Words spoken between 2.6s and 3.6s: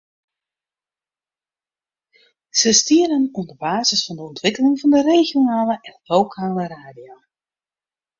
stienen oan de